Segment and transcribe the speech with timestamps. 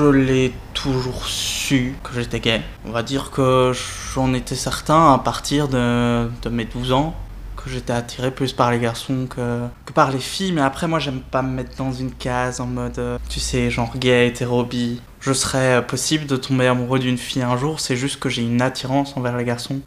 [0.00, 2.62] Je l'ai toujours su que j'étais gay.
[2.86, 3.72] On va dire que
[4.14, 7.14] j'en étais certain à partir de, mes 12 ans
[7.54, 10.52] que j'étais attiré plus par les garçons que, que par les filles.
[10.52, 13.70] Mais après, moi, j'aime pas me mettre dans une case en mode, euh, tu sais,
[13.70, 15.02] genre gay, hétéro, bi.
[15.20, 18.40] Je serais euh, possible de tomber amoureux d'une fille un jour, c'est juste que j'ai
[18.40, 19.80] une attirance envers les garçons.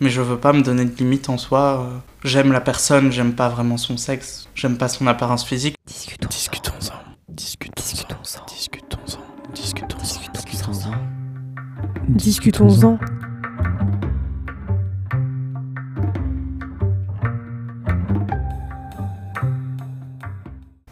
[0.00, 1.86] Mais je veux pas me donner de limite en soi.
[1.86, 1.98] euh.
[2.24, 5.76] J'aime la personne, j'aime pas vraiment son sexe, j'aime pas son apparence physique.
[12.08, 12.98] Discutons-en.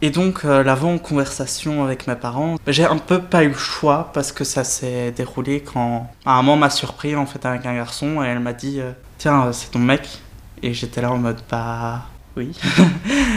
[0.03, 4.31] Et donc, euh, l'avant-conversation avec mes parents, j'ai un peu pas eu le choix parce
[4.31, 8.27] que ça s'est déroulé quand ma maman m'a surpris en fait avec un garçon et
[8.27, 10.19] elle m'a dit euh, Tiens, euh, c'est ton mec
[10.61, 12.55] Et j'étais là en mode Bah, oui.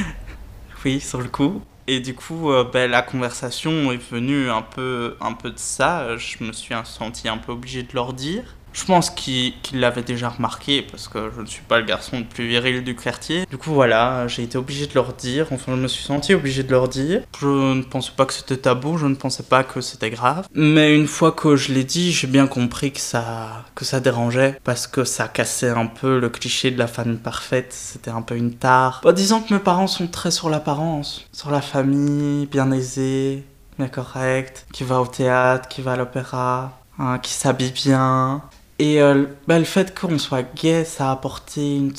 [0.84, 1.62] oui, sur le coup.
[1.86, 6.16] Et du coup, euh, ben, la conversation est venue un peu, un peu de ça.
[6.16, 8.56] Je me suis senti un peu obligé de leur dire.
[8.72, 12.18] Je pense qu'ils qu'ils l'avaient déjà remarqué parce que je ne suis pas le garçon
[12.18, 13.46] le plus viril du quartier.
[13.46, 15.46] Du coup, voilà, j'ai été obligé de leur dire.
[15.50, 17.22] Enfin, je me suis senti obligé de leur dire.
[17.40, 20.46] Je ne pensais pas que c'était tabou, je ne pensais pas que c'était grave.
[20.54, 24.58] Mais une fois que je l'ai dit, j'ai bien compris que ça, que ça dérangeait
[24.64, 27.72] parce que ça cassait un peu le cliché de la famille parfaite.
[27.72, 29.00] C'était un peu une tare.
[29.04, 33.44] Bah, disons que mes parents sont très sur l'apparence, sur la famille bien aisée,
[33.78, 38.42] bien correcte, qui va au théâtre, qui va à l'opéra, hein, qui s'habille bien.
[38.80, 41.92] Et euh, bah, le fait qu'on soit gay, ça a apporté une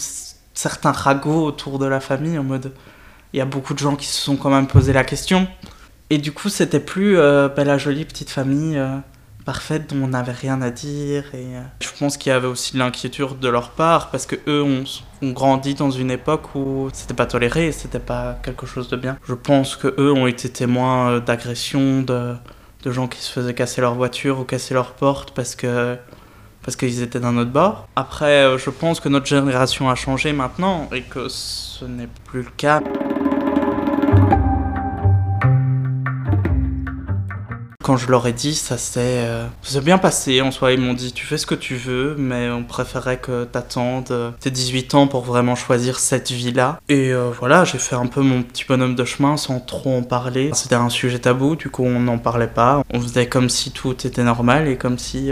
[0.53, 2.73] certain ragot autour de la famille en mode
[3.33, 5.47] il y a beaucoup de gens qui se sont quand même posé la question.
[6.09, 8.97] Et du coup, c'était plus euh, bah, la jolie petite famille euh,
[9.45, 11.23] parfaite dont on n'avait rien à dire.
[11.33, 14.35] Et euh, je pense qu'il y avait aussi de l'inquiétude de leur part parce que
[14.47, 14.83] eux ont,
[15.21, 19.17] ont grandi dans une époque où c'était pas toléré, c'était pas quelque chose de bien.
[19.25, 22.35] Je pense que eux ont été témoins d'agressions, de,
[22.83, 25.95] de gens qui se faisaient casser leur voiture ou casser leur porte parce que
[26.63, 27.87] parce qu'ils étaient d'un autre bord.
[27.95, 32.43] Après, euh, je pense que notre génération a changé maintenant et que ce n'est plus
[32.43, 32.81] le cas.
[37.83, 39.47] Quand je leur ai dit, ça s'est euh,
[39.81, 40.71] bien passé en soi.
[40.71, 44.29] Ils m'ont dit Tu fais ce que tu veux, mais on préférait que t'attendes euh,
[44.39, 46.79] tes 18 ans pour vraiment choisir cette vie-là.
[46.89, 50.51] Et voilà, j'ai fait un peu mon petit bonhomme de chemin sans trop en parler.
[50.53, 52.83] C'était un sujet tabou, du coup on n'en parlait pas.
[52.93, 55.31] On faisait comme si tout était normal et comme si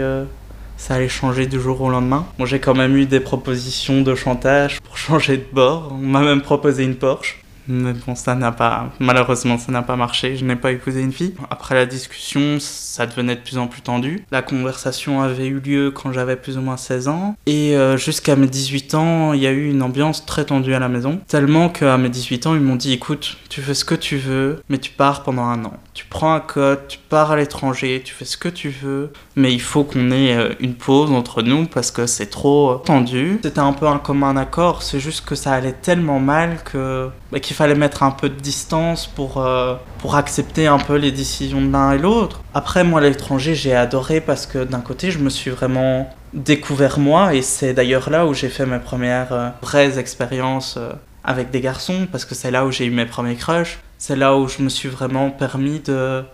[0.80, 2.26] ça allait changer du jour au lendemain.
[2.38, 5.92] Moi j'ai quand même eu des propositions de chantage pour changer de bord.
[5.92, 7.42] On m'a même proposé une Porsche.
[7.70, 10.36] Mais bon, ça n'a pas, malheureusement, ça n'a pas marché.
[10.36, 11.34] Je n'ai pas épousé une fille.
[11.50, 14.24] Après la discussion, ça devenait de plus en plus tendu.
[14.32, 17.36] La conversation avait eu lieu quand j'avais plus ou moins 16 ans.
[17.46, 20.80] Et euh, jusqu'à mes 18 ans, il y a eu une ambiance très tendue à
[20.80, 21.20] la maison.
[21.28, 24.62] Tellement qu'à mes 18 ans, ils m'ont dit écoute, tu fais ce que tu veux,
[24.68, 25.72] mais tu pars pendant un an.
[25.94, 29.52] Tu prends un code, tu pars à l'étranger, tu fais ce que tu veux, mais
[29.52, 33.38] il faut qu'on ait euh, une pause entre nous parce que c'est trop euh, tendu.
[33.42, 37.74] C'était un peu un accord, c'est juste que ça allait tellement mal que bah, fallait
[37.74, 41.92] mettre un peu de distance pour, euh, pour accepter un peu les décisions de l'un
[41.92, 42.40] et l'autre.
[42.54, 47.34] Après, moi, l'étranger, j'ai adoré parce que d'un côté, je me suis vraiment découvert moi
[47.34, 51.60] et c'est d'ailleurs là où j'ai fait mes premières euh, vraies expériences euh, avec des
[51.60, 53.78] garçons parce que c'est là où j'ai eu mes premiers crushs.
[53.98, 56.24] C'est là où je me suis vraiment permis de,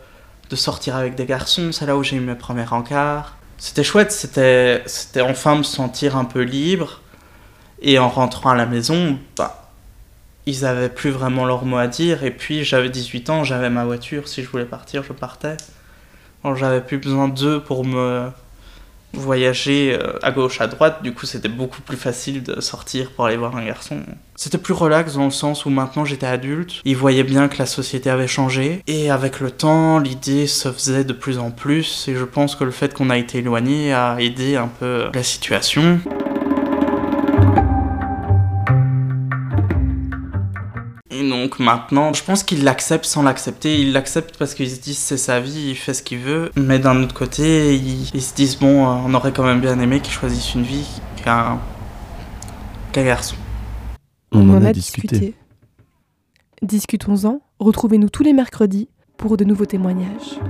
[0.49, 1.73] de sortir avec des garçons.
[1.73, 3.35] C'est là où j'ai eu mes premiers rencarts.
[3.59, 7.01] C'était chouette, c'était enfin me sentir un peu libre.
[7.83, 9.66] Et en rentrant à la maison, bah,
[10.47, 12.25] ils avaient plus vraiment leur mot à dire.
[12.25, 14.29] Et puis j'avais 18 ans, j'avais ma voiture.
[14.29, 15.57] Si je voulais partir, je partais.
[16.55, 18.31] J'avais plus besoin d'eux pour me
[19.13, 21.03] voyager euh, à gauche, à droite.
[21.03, 24.01] Du coup, c'était beaucoup plus facile de sortir pour aller voir un garçon.
[24.37, 26.83] C'était plus relax dans le sens où maintenant j'étais adulte.
[26.85, 28.83] Ils voyaient bien que la société avait changé.
[28.87, 32.07] Et avec le temps, l'idée se faisait de plus en plus.
[32.09, 35.23] Et je pense que le fait qu'on a été éloigné a aidé un peu la
[35.23, 36.01] situation.
[41.47, 43.79] Donc maintenant, je pense qu'il l'accepte sans l'accepter.
[43.79, 46.51] Il l'accepte parce qu'ils se disent c'est sa vie, il fait ce qu'il veut.
[46.57, 49.79] Mais d'un autre côté, ils, ils se disent bon, euh, on aurait quand même bien
[49.79, 50.89] aimé qu'il choisisse une vie
[51.23, 51.61] qu'un
[52.91, 53.37] qu'un garçon.
[54.33, 55.37] On en a discuté.
[56.63, 57.41] Discutons-en.
[57.61, 60.41] Retrouvez-nous tous les mercredis pour de nouveaux témoignages.